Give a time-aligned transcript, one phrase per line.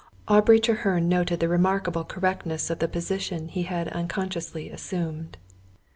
[0.27, 5.37] Aubrey Treherne noted the remarkable correctness of the position he had unconsciously assumed.